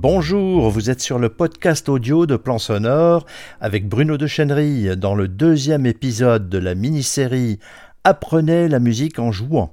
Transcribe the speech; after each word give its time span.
Bonjour, 0.00 0.70
vous 0.70 0.90
êtes 0.90 1.00
sur 1.00 1.18
le 1.18 1.28
podcast 1.28 1.88
audio 1.88 2.24
de 2.24 2.36
Plan 2.36 2.60
Sonore 2.60 3.26
avec 3.60 3.88
Bruno 3.88 4.16
de 4.16 4.94
dans 4.94 5.16
le 5.16 5.26
deuxième 5.26 5.86
épisode 5.86 6.48
de 6.48 6.58
la 6.58 6.76
mini-série 6.76 7.58
Apprenez 8.04 8.68
la 8.68 8.78
musique 8.78 9.18
en 9.18 9.32
jouant. 9.32 9.72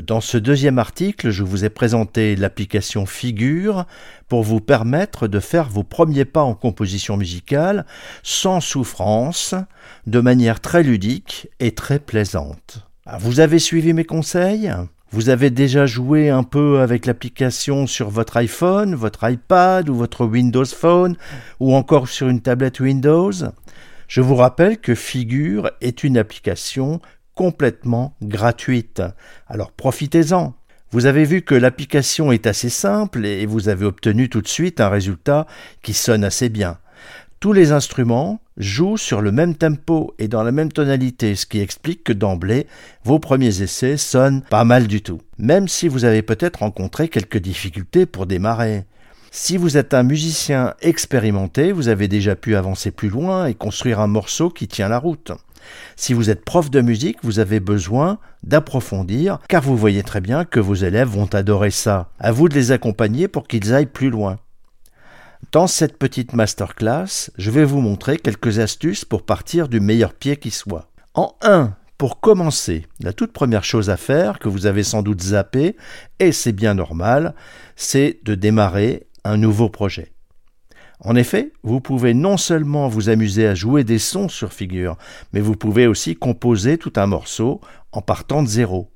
Dans 0.00 0.20
ce 0.20 0.38
deuxième 0.38 0.78
article, 0.78 1.30
je 1.30 1.42
vous 1.42 1.64
ai 1.64 1.70
présenté 1.70 2.36
l'application 2.36 3.04
Figure 3.04 3.86
pour 4.28 4.44
vous 4.44 4.60
permettre 4.60 5.26
de 5.26 5.40
faire 5.40 5.68
vos 5.68 5.82
premiers 5.82 6.24
pas 6.24 6.42
en 6.42 6.54
composition 6.54 7.16
musicale 7.16 7.84
sans 8.22 8.60
souffrance, 8.60 9.56
de 10.06 10.20
manière 10.20 10.60
très 10.60 10.84
ludique 10.84 11.48
et 11.58 11.72
très 11.72 11.98
plaisante. 11.98 12.86
Vous 13.18 13.40
avez 13.40 13.58
suivi 13.58 13.92
mes 13.92 14.04
conseils? 14.04 14.72
Vous 15.12 15.28
avez 15.28 15.50
déjà 15.50 15.86
joué 15.86 16.30
un 16.30 16.42
peu 16.42 16.80
avec 16.80 17.06
l'application 17.06 17.86
sur 17.86 18.10
votre 18.10 18.36
iPhone, 18.36 18.94
votre 18.94 19.28
iPad 19.28 19.88
ou 19.88 19.94
votre 19.94 20.26
Windows 20.26 20.64
Phone 20.64 21.16
ou 21.60 21.74
encore 21.74 22.08
sur 22.08 22.28
une 22.28 22.40
tablette 22.40 22.80
Windows 22.80 23.32
Je 24.08 24.20
vous 24.20 24.34
rappelle 24.34 24.78
que 24.78 24.96
Figure 24.96 25.70
est 25.80 26.02
une 26.02 26.18
application 26.18 27.00
complètement 27.34 28.16
gratuite. 28.20 29.02
Alors 29.46 29.70
profitez-en. 29.70 30.54
Vous 30.90 31.06
avez 31.06 31.24
vu 31.24 31.42
que 31.42 31.54
l'application 31.54 32.32
est 32.32 32.46
assez 32.46 32.70
simple 32.70 33.26
et 33.26 33.46
vous 33.46 33.68
avez 33.68 33.84
obtenu 33.84 34.28
tout 34.28 34.40
de 34.40 34.48
suite 34.48 34.80
un 34.80 34.88
résultat 34.88 35.46
qui 35.82 35.94
sonne 35.94 36.24
assez 36.24 36.48
bien. 36.48 36.78
Tous 37.38 37.52
les 37.52 37.72
instruments 37.72 38.40
jouent 38.56 38.96
sur 38.96 39.20
le 39.20 39.30
même 39.30 39.54
tempo 39.54 40.14
et 40.18 40.26
dans 40.26 40.42
la 40.42 40.52
même 40.52 40.72
tonalité, 40.72 41.34
ce 41.34 41.44
qui 41.44 41.60
explique 41.60 42.02
que 42.02 42.14
d'emblée, 42.14 42.66
vos 43.04 43.18
premiers 43.18 43.60
essais 43.60 43.98
sonnent 43.98 44.40
pas 44.42 44.64
mal 44.64 44.86
du 44.86 45.02
tout, 45.02 45.20
même 45.36 45.68
si 45.68 45.86
vous 45.86 46.06
avez 46.06 46.22
peut-être 46.22 46.60
rencontré 46.60 47.08
quelques 47.08 47.36
difficultés 47.36 48.06
pour 48.06 48.24
démarrer. 48.24 48.84
Si 49.30 49.58
vous 49.58 49.76
êtes 49.76 49.92
un 49.92 50.02
musicien 50.02 50.72
expérimenté, 50.80 51.72
vous 51.72 51.88
avez 51.88 52.08
déjà 52.08 52.36
pu 52.36 52.56
avancer 52.56 52.90
plus 52.90 53.10
loin 53.10 53.44
et 53.44 53.54
construire 53.54 54.00
un 54.00 54.06
morceau 54.06 54.48
qui 54.48 54.66
tient 54.66 54.88
la 54.88 54.98
route. 54.98 55.32
Si 55.94 56.14
vous 56.14 56.30
êtes 56.30 56.42
prof 56.42 56.70
de 56.70 56.80
musique, 56.80 57.18
vous 57.22 57.38
avez 57.38 57.60
besoin 57.60 58.18
d'approfondir, 58.44 59.40
car 59.48 59.62
vous 59.62 59.76
voyez 59.76 60.02
très 60.02 60.22
bien 60.22 60.46
que 60.46 60.60
vos 60.60 60.74
élèves 60.74 61.08
vont 61.08 61.28
adorer 61.34 61.70
ça. 61.70 62.08
À 62.18 62.32
vous 62.32 62.48
de 62.48 62.54
les 62.54 62.72
accompagner 62.72 63.28
pour 63.28 63.46
qu'ils 63.46 63.74
aillent 63.74 63.84
plus 63.84 64.08
loin. 64.08 64.38
Dans 65.52 65.66
cette 65.66 65.98
petite 65.98 66.32
masterclass, 66.32 67.30
je 67.36 67.50
vais 67.50 67.64
vous 67.64 67.80
montrer 67.80 68.16
quelques 68.16 68.58
astuces 68.58 69.04
pour 69.04 69.24
partir 69.24 69.68
du 69.68 69.80
meilleur 69.80 70.14
pied 70.14 70.36
qui 70.36 70.50
soit. 70.50 70.90
En 71.14 71.36
1, 71.42 71.74
pour 71.98 72.20
commencer, 72.20 72.86
la 73.00 73.12
toute 73.12 73.32
première 73.32 73.64
chose 73.64 73.90
à 73.90 73.96
faire, 73.96 74.38
que 74.38 74.48
vous 74.48 74.66
avez 74.66 74.82
sans 74.82 75.02
doute 75.02 75.22
zappé, 75.22 75.76
et 76.18 76.32
c'est 76.32 76.52
bien 76.52 76.74
normal, 76.74 77.34
c'est 77.74 78.20
de 78.24 78.34
démarrer 78.34 79.06
un 79.24 79.36
nouveau 79.36 79.68
projet. 79.68 80.12
En 81.00 81.14
effet, 81.14 81.52
vous 81.62 81.80
pouvez 81.80 82.14
non 82.14 82.38
seulement 82.38 82.88
vous 82.88 83.10
amuser 83.10 83.46
à 83.46 83.54
jouer 83.54 83.84
des 83.84 83.98
sons 83.98 84.28
sur 84.28 84.52
figure, 84.52 84.96
mais 85.32 85.40
vous 85.40 85.54
pouvez 85.54 85.86
aussi 85.86 86.16
composer 86.16 86.78
tout 86.78 86.92
un 86.96 87.06
morceau 87.06 87.60
en 87.92 88.00
partant 88.00 88.42
de 88.42 88.48
zéro. 88.48 88.90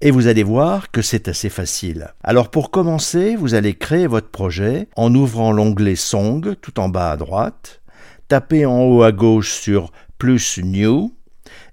Et 0.00 0.10
vous 0.10 0.26
allez 0.26 0.42
voir 0.42 0.90
que 0.90 1.02
c'est 1.02 1.28
assez 1.28 1.48
facile. 1.48 2.12
Alors 2.22 2.50
pour 2.50 2.70
commencer, 2.70 3.36
vous 3.36 3.54
allez 3.54 3.74
créer 3.74 4.06
votre 4.06 4.30
projet 4.30 4.88
en 4.96 5.14
ouvrant 5.14 5.52
l'onglet 5.52 5.96
Song 5.96 6.56
tout 6.60 6.80
en 6.80 6.88
bas 6.88 7.12
à 7.12 7.16
droite, 7.16 7.82
tapez 8.28 8.66
en 8.66 8.80
haut 8.82 9.02
à 9.02 9.12
gauche 9.12 9.52
sur 9.52 9.92
plus 10.18 10.58
New, 10.58 11.14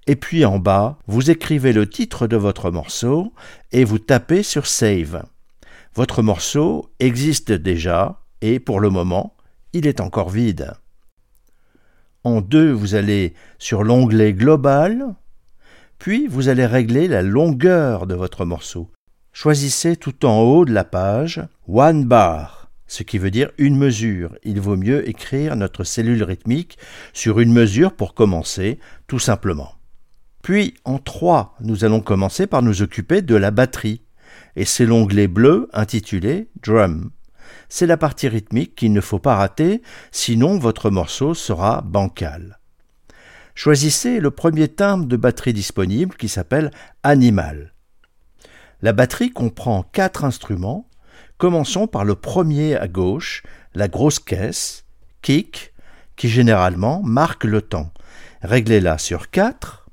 et 0.07 0.15
puis 0.15 0.43
en 0.43 0.57
bas, 0.57 0.97
vous 1.07 1.29
écrivez 1.29 1.71
le 1.71 1.87
titre 1.87 2.25
de 2.25 2.35
votre 2.35 2.71
morceau 2.71 3.33
et 3.71 3.83
vous 3.83 3.99
tapez 3.99 4.41
sur 4.41 4.65
Save. 4.65 5.23
Votre 5.93 6.21
morceau 6.21 6.89
existe 6.99 7.51
déjà 7.51 8.21
et 8.41 8.59
pour 8.59 8.79
le 8.79 8.89
moment, 8.89 9.35
il 9.73 9.85
est 9.85 9.99
encore 9.99 10.29
vide. 10.29 10.73
En 12.23 12.41
deux, 12.41 12.71
vous 12.71 12.95
allez 12.95 13.33
sur 13.59 13.83
l'onglet 13.83 14.33
Global, 14.33 15.15
puis 15.99 16.27
vous 16.27 16.47
allez 16.47 16.65
régler 16.65 17.07
la 17.07 17.21
longueur 17.21 18.07
de 18.07 18.15
votre 18.15 18.45
morceau. 18.45 18.89
Choisissez 19.33 19.97
tout 19.97 20.25
en 20.25 20.39
haut 20.39 20.65
de 20.65 20.73
la 20.73 20.85
page 20.85 21.41
One 21.67 22.05
bar, 22.05 22.71
ce 22.87 23.03
qui 23.03 23.17
veut 23.17 23.31
dire 23.31 23.51
une 23.57 23.77
mesure. 23.77 24.35
Il 24.43 24.59
vaut 24.59 24.77
mieux 24.77 25.07
écrire 25.07 25.55
notre 25.55 25.83
cellule 25.83 26.23
rythmique 26.23 26.77
sur 27.13 27.39
une 27.39 27.53
mesure 27.53 27.93
pour 27.93 28.15
commencer, 28.15 28.79
tout 29.07 29.19
simplement. 29.19 29.73
Puis 30.41 30.73
en 30.85 30.97
3, 30.97 31.57
nous 31.61 31.83
allons 31.83 32.01
commencer 32.01 32.47
par 32.47 32.61
nous 32.61 32.81
occuper 32.81 33.21
de 33.21 33.35
la 33.35 33.51
batterie. 33.51 34.01
Et 34.55 34.65
c'est 34.65 34.85
l'onglet 34.85 35.27
bleu 35.27 35.69
intitulé 35.73 36.49
Drum. 36.63 37.11
C'est 37.67 37.87
la 37.87 37.97
partie 37.97 38.27
rythmique 38.27 38.75
qu'il 38.75 38.93
ne 38.93 39.01
faut 39.01 39.19
pas 39.19 39.35
rater, 39.35 39.81
sinon 40.11 40.57
votre 40.57 40.89
morceau 40.89 41.33
sera 41.33 41.81
bancal. 41.81 42.58
Choisissez 43.61 44.21
le 44.21 44.31
premier 44.31 44.69
timbre 44.69 45.05
de 45.05 45.17
batterie 45.17 45.51
disponible 45.51 46.15
qui 46.15 46.29
s'appelle 46.29 46.71
Animal. 47.03 47.73
La 48.81 48.93
batterie 48.93 49.31
comprend 49.31 49.83
quatre 49.83 50.23
instruments. 50.23 50.87
Commençons 51.37 51.85
par 51.85 52.05
le 52.05 52.15
premier 52.15 52.77
à 52.77 52.87
gauche, 52.87 53.43
la 53.73 53.89
grosse 53.89 54.19
caisse, 54.19 54.85
kick, 55.21 55.73
qui 56.15 56.29
généralement 56.29 57.01
marque 57.03 57.43
le 57.43 57.61
temps. 57.61 57.91
Réglez-la 58.43 58.97
sur 58.97 59.29
4. 59.29 59.89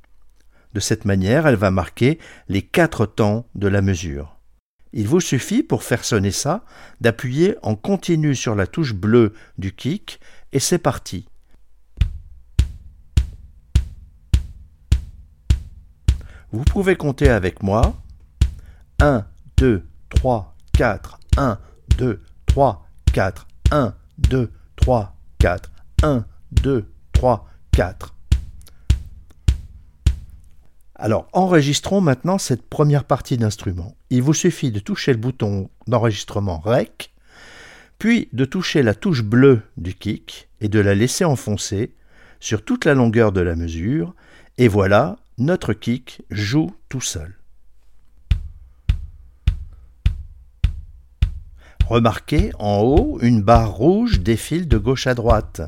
De 0.73 0.79
cette 0.79 1.05
manière, 1.05 1.49
elle 1.49 1.57
va 1.57 1.73
marquer 1.73 2.21
les 2.49 2.63
quatre 2.63 3.05
temps 3.05 3.49
de 3.57 3.67
la 3.67 3.83
mesure. 3.83 4.39
Il 4.93 5.09
vous 5.09 5.21
suffit 5.21 5.65
pour 5.65 5.83
faire 5.83 6.05
sonner 6.05 6.31
ça 6.31 6.65
d'appuyer 7.01 7.57
en 7.63 7.75
continu 7.75 8.37
sur 8.37 8.55
la 8.55 8.69
touche 8.69 8.95
bleue 8.95 9.33
du 9.59 9.75
kick 9.75 10.21
et 10.53 10.61
c'est 10.61 10.79
parti. 10.79 11.27
Vous 16.57 16.65
pouvez 16.65 16.97
compter 16.97 17.29
avec 17.29 17.63
moi. 17.63 17.95
1, 19.01 19.27
2, 19.59 19.87
3, 20.09 20.57
4, 20.73 21.21
1, 21.37 21.59
2, 21.99 22.23
3, 22.47 22.89
4, 23.13 23.47
1, 23.73 23.95
2, 24.17 24.51
3, 24.77 25.17
4, 25.39 25.71
1, 26.03 26.25
2, 26.53 26.91
3, 27.13 27.47
4. 27.73 28.15
Alors, 30.95 31.29
enregistrons 31.35 32.01
maintenant 32.01 32.39
cette 32.39 32.67
première 32.67 33.05
partie 33.05 33.37
d'instrument. 33.37 33.95
Il 34.09 34.23
vous 34.23 34.33
suffit 34.33 34.71
de 34.71 34.81
toucher 34.81 35.13
le 35.13 35.19
bouton 35.19 35.69
d'enregistrement 35.87 36.61
REC, 36.61 37.13
puis 37.99 38.31
de 38.33 38.47
toucher 38.47 38.83
la 38.83 38.95
touche 38.95 39.23
bleue 39.23 39.61
du 39.77 39.93
kick 39.93 40.49
et 40.63 40.71
de 40.71 40.81
la 40.81 40.95
laisser 40.95 41.27
enfoncer 41.27 41.93
sur 42.41 42.65
toute 42.65 42.87
la 42.87 42.95
longueur 42.95 43.33
de 43.33 43.43
la 43.43 43.57
mesure, 43.57 44.15
et 44.57 44.69
voilà, 44.69 45.19
notre 45.39 45.75
kick 45.75 46.23
joue 46.31 46.75
tout 46.89 47.01
seul. 47.01 47.35
Remarquez, 51.87 52.51
en 52.59 52.81
haut, 52.81 53.19
une 53.21 53.43
barre 53.43 53.73
rouge 53.73 54.21
défile 54.21 54.67
de 54.67 54.79
gauche 54.79 55.07
à 55.07 55.15
droite. 55.15 55.63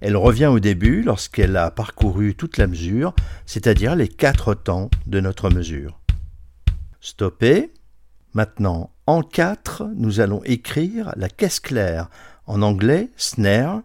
Elle 0.00 0.16
revient 0.16 0.46
au 0.46 0.60
début 0.60 1.02
lorsqu'elle 1.02 1.56
a 1.56 1.70
parcouru 1.70 2.36
toute 2.36 2.58
la 2.58 2.66
mesure, 2.66 3.14
c'est-à-dire 3.46 3.96
les 3.96 4.08
quatre 4.08 4.54
temps 4.54 4.90
de 5.06 5.18
notre 5.18 5.50
mesure. 5.50 5.98
Stoppez. 7.00 7.72
Maintenant, 8.34 8.90
en 9.06 9.22
4, 9.22 9.90
nous 9.96 10.20
allons 10.20 10.42
écrire 10.44 11.12
la 11.16 11.28
caisse 11.28 11.58
claire, 11.58 12.10
en 12.46 12.60
anglais 12.60 13.08
snare. 13.16 13.80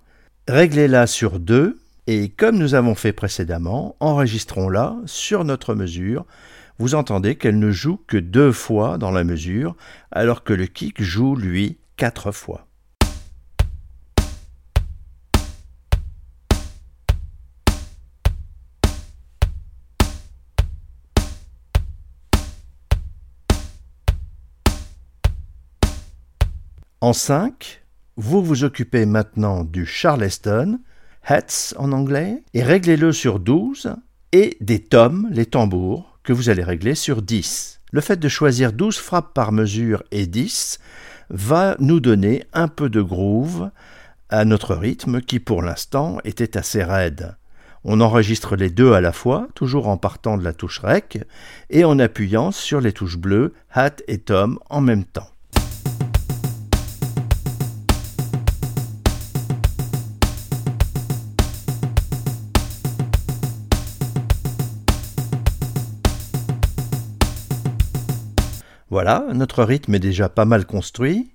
Réglez-la 0.48 1.08
sur 1.08 1.40
2 1.40 1.81
et 2.08 2.30
comme 2.30 2.58
nous 2.58 2.74
avons 2.74 2.96
fait 2.96 3.14
précédemment, 3.14 3.96
enregistrons-la 4.00 4.98
sur 5.06 5.46
notre 5.46 5.76
mesure. 5.76 6.26
Vous 6.80 6.96
entendez 6.96 7.36
qu'elle 7.36 7.60
ne 7.60 7.70
joue 7.70 7.98
que 8.08 8.18
deux 8.18 8.52
fois 8.52 8.98
dans 8.98 9.12
la 9.12 9.24
mesure, 9.24 9.76
alors 10.12 10.44
que 10.44 10.54
le 10.54 10.66
kick 10.66 11.02
joue, 11.02 11.36
lui, 11.36 11.78
quatre 11.98 12.32
fois. 12.32 12.68
En 27.04 27.14
5, 27.14 27.84
vous 28.16 28.44
vous 28.44 28.64
occupez 28.64 29.06
maintenant 29.08 29.64
du 29.64 29.86
Charleston, 29.88 30.80
hats 31.32 31.74
en 31.78 31.94
anglais, 31.94 32.44
et 32.54 32.62
réglez-le 32.62 33.14
sur 33.14 33.40
12, 33.40 33.96
et 34.34 34.58
des 34.60 34.80
tomes, 34.80 35.30
les 35.32 35.46
tambours, 35.46 36.18
que 36.24 36.34
vous 36.34 36.50
allez 36.50 36.64
régler 36.64 36.94
sur 36.94 37.22
10. 37.22 37.80
Le 37.92 38.02
fait 38.02 38.18
de 38.18 38.28
choisir 38.28 38.74
12 38.74 38.98
frappes 38.98 39.34
par 39.34 39.54
mesure 39.54 40.04
et 40.12 40.28
10 40.28 40.80
va 41.30 41.78
nous 41.80 42.02
donner 42.02 42.44
un 42.52 42.68
peu 42.68 42.90
de 42.90 43.02
groove 43.02 43.72
à 44.30 44.44
notre 44.44 44.76
rythme 44.76 45.22
qui 45.22 45.40
pour 45.40 45.62
l'instant 45.62 46.20
était 46.26 46.58
assez 46.58 46.84
raide. 46.84 47.36
On 47.84 48.02
enregistre 48.02 48.58
les 48.58 48.70
deux 48.70 48.92
à 48.92 49.02
la 49.02 49.14
fois, 49.14 49.48
toujours 49.56 49.88
en 49.88 49.98
partant 49.98 50.38
de 50.38 50.44
la 50.44 50.54
touche 50.54 50.80
REC, 50.80 51.26
et 51.70 51.86
en 51.86 51.98
appuyant 51.98 52.52
sur 52.52 52.82
les 52.82 52.92
touches 52.92 53.18
bleues, 53.18 53.54
hat 53.72 53.96
et 54.08 54.20
tom 54.20 54.60
en 54.70 54.82
même 54.82 55.06
temps. 55.06 55.30
Voilà, 68.92 69.26
notre 69.34 69.64
rythme 69.64 69.96
est 69.96 70.00
déjà 70.00 70.28
pas 70.28 70.44
mal 70.44 70.66
construit. 70.66 71.32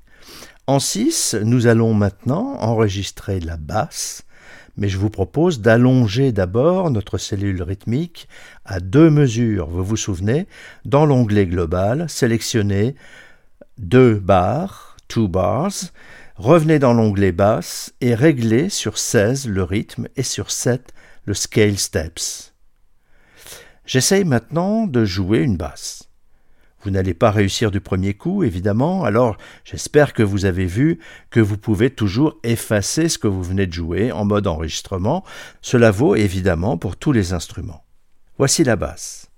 En 0.67 0.79
6, 0.79 1.37
nous 1.43 1.67
allons 1.67 1.95
maintenant 1.95 2.59
enregistrer 2.61 3.41
la 3.41 3.57
basse, 3.57 4.25
mais 4.77 4.91
je 4.91 4.99
vous 4.99 5.09
propose 5.09 5.63
d'allonger 5.63 6.33
d'abord 6.33 6.91
notre 6.91 7.17
cellule 7.17 7.63
rythmique 7.63 8.29
à 8.67 8.79
deux 8.79 9.09
mesures. 9.09 9.71
Vous 9.71 9.83
vous 9.83 9.97
souvenez, 9.97 10.47
dans 10.85 11.07
l'onglet 11.07 11.47
global, 11.47 12.11
sélectionnez 12.11 12.95
deux 13.79 14.17
barres, 14.17 14.99
two 15.09 15.27
bars, 15.27 15.73
revenez 16.37 16.79
dans 16.79 16.93
l'onglet 16.93 17.33
basse 17.33 17.95
et 18.03 18.15
réglez 18.15 18.69
sur 18.69 18.99
16 18.99 19.49
le 19.49 19.63
rythme 19.63 20.09
et 20.17 20.23
sur 20.23 20.51
7 20.51 20.93
le 21.25 21.33
scale 21.33 21.79
steps. 21.79 22.53
J'essaye 23.87 24.25
maintenant 24.25 24.87
de 24.87 25.07
jouer 25.07 25.39
une 25.39 25.57
basse. 25.57 26.07
Vous 26.87 26.93
n'allez 26.93 27.15
pas 27.15 27.33
réussir 27.33 27.73
du 27.73 27.81
premier 27.81 28.15
coup, 28.15 28.45
évidemment, 28.45 29.03
alors 29.03 29.37
j'espère 29.65 30.13
que 30.13 30.23
vous 30.23 30.45
avez 30.45 30.67
vu 30.67 31.01
que 31.31 31.41
vous 31.41 31.59
pouvez 31.59 31.91
toujours 31.91 32.39
effacer 32.45 33.09
ce 33.09 33.19
que 33.19 33.27
vous 33.27 33.43
venez 33.43 33.67
de 33.67 33.73
jouer 33.73 34.13
en 34.13 34.25
mode 34.25 34.47
enregistrement. 34.47 35.25
Cela 35.63 35.91
vaut 35.91 36.15
évidemment 36.15 36.79
pour 36.79 36.95
tous 36.95 37.11
les 37.11 37.33
instruments. 37.33 37.83
Voici 38.39 38.63
la 38.63 38.77
basse. 38.77 39.33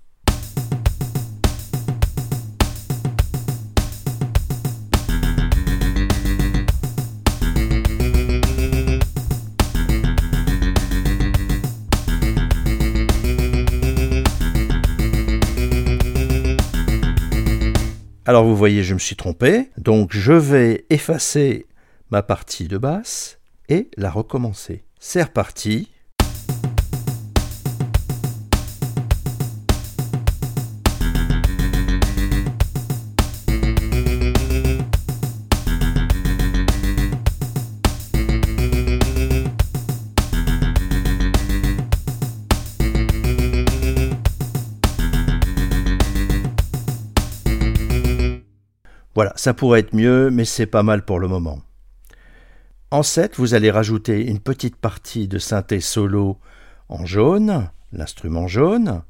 Alors 18.29 18.45
vous 18.45 18.55
voyez, 18.55 18.83
je 18.83 18.93
me 18.93 18.99
suis 18.99 19.15
trompé, 19.15 19.71
donc 19.79 20.13
je 20.13 20.33
vais 20.33 20.85
effacer 20.91 21.65
ma 22.11 22.21
partie 22.21 22.67
de 22.67 22.77
basse 22.77 23.39
et 23.69 23.89
la 23.97 24.11
recommencer. 24.11 24.83
C'est 24.99 25.23
reparti. 25.23 25.89
Voilà, 49.19 49.33
ça 49.35 49.53
pourrait 49.53 49.81
être 49.81 49.93
mieux, 49.93 50.29
mais 50.29 50.45
c'est 50.45 50.65
pas 50.65 50.81
mal 50.81 51.03
pour 51.03 51.19
le 51.19 51.27
moment. 51.27 51.59
En 52.89 53.03
7, 53.03 53.35
vous 53.35 53.53
allez 53.53 53.69
rajouter 53.69 54.25
une 54.25 54.39
petite 54.39 54.77
partie 54.77 55.27
de 55.27 55.39
synthé 55.39 55.81
solo 55.81 56.37
en 56.87 57.05
jaune, 57.05 57.69
l'instrument 57.91 58.47
jaune, 58.47 59.01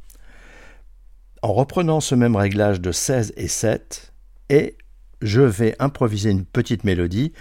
en 1.43 1.53
reprenant 1.53 1.99
ce 1.99 2.15
même 2.15 2.35
réglage 2.35 2.81
de 2.81 2.91
16 2.91 3.33
et 3.37 3.47
7, 3.47 4.11
et 4.49 4.77
je 5.21 5.41
vais 5.41 5.75
improviser 5.77 6.31
une 6.31 6.43
petite 6.43 6.85
mélodie. 6.85 7.31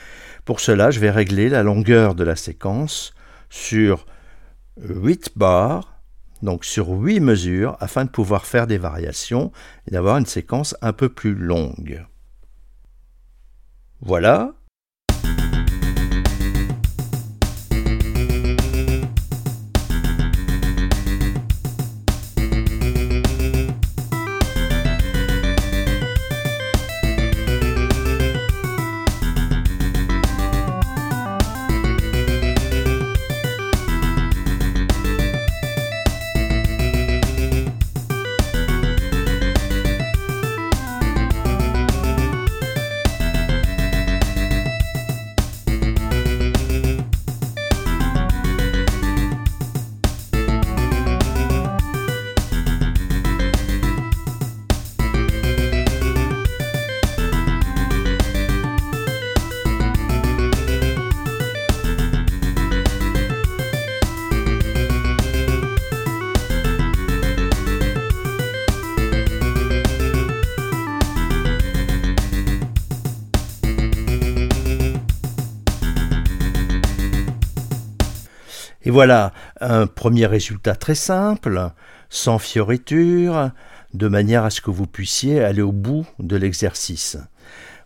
Pour 0.44 0.60
cela, 0.60 0.90
je 0.90 1.00
vais 1.00 1.10
régler 1.10 1.48
la 1.48 1.62
longueur 1.62 2.14
de 2.14 2.24
la 2.24 2.36
séquence 2.36 3.14
sur 3.48 4.04
8 4.76 5.30
bars, 5.36 6.02
donc 6.42 6.66
sur 6.66 6.90
8 6.90 7.20
mesures, 7.20 7.78
afin 7.80 8.04
de 8.04 8.10
pouvoir 8.10 8.44
faire 8.44 8.66
des 8.66 8.76
variations 8.76 9.52
et 9.86 9.92
d'avoir 9.92 10.18
une 10.18 10.26
séquence 10.26 10.76
un 10.82 10.92
peu 10.92 11.08
plus 11.08 11.34
longue. 11.34 12.04
Voilà, 14.00 14.52
voilà 79.00 79.32
un 79.60 79.86
premier 79.86 80.26
résultat 80.26 80.74
très 80.74 80.96
simple, 80.96 81.70
sans 82.10 82.40
fioriture, 82.40 83.52
de 83.94 84.08
manière 84.08 84.42
à 84.42 84.50
ce 84.50 84.60
que 84.60 84.72
vous 84.72 84.88
puissiez 84.88 85.40
aller 85.40 85.62
au 85.62 85.70
bout 85.70 86.04
de 86.18 86.34
l'exercice. 86.34 87.16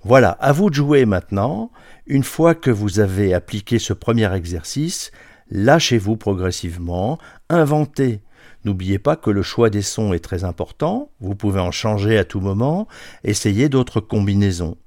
Voilà, 0.04 0.30
à 0.30 0.52
vous 0.52 0.70
de 0.70 0.74
jouer 0.74 1.04
maintenant. 1.04 1.70
Une 2.06 2.24
fois 2.24 2.54
que 2.54 2.70
vous 2.70 2.98
avez 2.98 3.34
appliqué 3.34 3.78
ce 3.78 3.92
premier 3.92 4.34
exercice, 4.34 5.10
lâchez-vous 5.50 6.16
progressivement, 6.16 7.18
inventez. 7.50 8.22
N'oubliez 8.64 8.98
pas 8.98 9.16
que 9.16 9.28
le 9.28 9.42
choix 9.42 9.68
des 9.68 9.82
sons 9.82 10.14
est 10.14 10.24
très 10.24 10.44
important, 10.44 11.10
vous 11.20 11.34
pouvez 11.34 11.60
en 11.60 11.72
changer 11.72 12.16
à 12.16 12.24
tout 12.24 12.40
moment, 12.40 12.88
essayez 13.22 13.68
d'autres 13.68 14.00
combinaisons. 14.00 14.78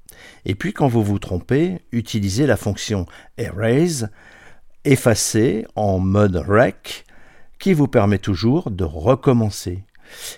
Et 0.46 0.56
puis 0.56 0.74
quand 0.74 0.88
vous 0.88 1.04
vous 1.04 1.20
trompez, 1.20 1.82
utilisez 1.92 2.48
la 2.48 2.58
fonction 2.58 3.06
erase 3.38 4.10
effacer 4.86 5.66
en 5.76 6.00
mode 6.00 6.38
rec 6.38 7.06
qui 7.60 7.74
vous 7.74 7.88
permet 7.88 8.20
toujours 8.20 8.72
de 8.72 8.84
recommencer. 8.84 9.84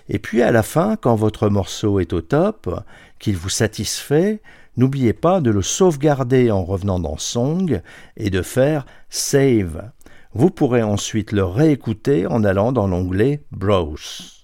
Et 0.08 0.18
puis 0.18 0.42
à 0.42 0.50
la 0.50 0.62
fin, 0.62 0.96
quand 0.96 1.14
votre 1.14 1.48
morceau 1.48 2.00
est 2.00 2.12
au 2.12 2.20
top, 2.20 2.82
qu'il 3.18 3.36
vous 3.36 3.48
satisfait, 3.48 4.40
n'oubliez 4.76 5.12
pas 5.12 5.40
de 5.40 5.50
le 5.50 5.62
sauvegarder 5.62 6.50
en 6.50 6.64
revenant 6.64 6.98
dans 6.98 7.18
Song 7.18 7.80
et 8.16 8.30
de 8.30 8.42
faire 8.42 8.86
Save. 9.10 9.90
Vous 10.32 10.50
pourrez 10.50 10.82
ensuite 10.82 11.32
le 11.32 11.44
réécouter 11.44 12.26
en 12.26 12.44
allant 12.44 12.72
dans 12.72 12.86
l'onglet 12.86 13.42
Browse. 13.50 14.37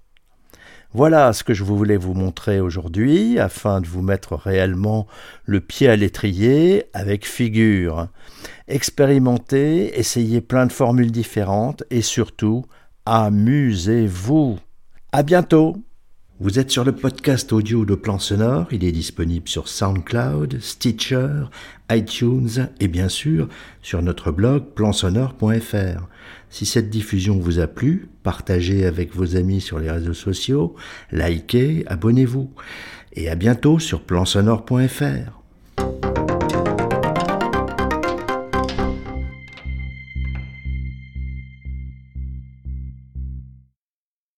Voilà 0.96 1.32
ce 1.32 1.42
que 1.42 1.54
je 1.54 1.64
voulais 1.64 1.96
vous 1.96 2.14
montrer 2.14 2.60
aujourd'hui 2.60 3.40
afin 3.40 3.80
de 3.80 3.86
vous 3.88 4.00
mettre 4.00 4.36
réellement 4.36 5.08
le 5.44 5.60
pied 5.60 5.88
à 5.88 5.96
l'étrier 5.96 6.84
avec 6.92 7.26
figure. 7.26 8.06
Expérimentez, 8.68 9.98
essayez 9.98 10.40
plein 10.40 10.66
de 10.66 10.72
formules 10.72 11.10
différentes 11.10 11.82
et 11.90 12.00
surtout, 12.00 12.64
amusez-vous. 13.06 14.60
À 15.10 15.24
bientôt! 15.24 15.76
Vous 16.40 16.58
êtes 16.58 16.72
sur 16.72 16.82
le 16.82 16.90
podcast 16.90 17.52
audio 17.52 17.84
de 17.84 17.94
Plan 17.94 18.18
Sonore, 18.18 18.66
il 18.72 18.82
est 18.82 18.90
disponible 18.90 19.48
sur 19.48 19.68
SoundCloud, 19.68 20.58
Stitcher, 20.60 21.44
iTunes 21.92 22.70
et 22.80 22.88
bien 22.88 23.08
sûr 23.08 23.48
sur 23.82 24.02
notre 24.02 24.32
blog 24.32 24.64
plansonore.fr. 24.74 26.08
Si 26.50 26.66
cette 26.66 26.90
diffusion 26.90 27.38
vous 27.38 27.60
a 27.60 27.68
plu, 27.68 28.08
partagez 28.24 28.84
avec 28.84 29.14
vos 29.14 29.36
amis 29.36 29.60
sur 29.60 29.78
les 29.78 29.92
réseaux 29.92 30.12
sociaux, 30.12 30.74
likez, 31.12 31.84
abonnez-vous 31.86 32.50
et 33.12 33.30
à 33.30 33.36
bientôt 33.36 33.78
sur 33.78 34.02
plansonore.fr. 34.02 35.43